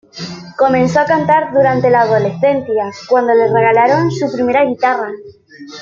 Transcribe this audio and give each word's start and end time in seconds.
Comenzó 0.57 1.01
a 1.01 1.05
cantar 1.05 1.53
durante 1.53 1.91
la 1.91 2.01
adolescencia, 2.01 2.85
cuando 3.07 3.35
le 3.35 3.53
regalaron 3.53 4.09
su 4.09 4.31
primera 4.31 4.65
guitarra. 4.65 5.11